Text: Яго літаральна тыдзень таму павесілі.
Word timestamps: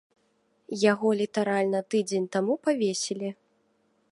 Яго 0.91 1.07
літаральна 1.19 1.79
тыдзень 1.95 2.25
таму 2.37 2.53
павесілі. 2.67 3.29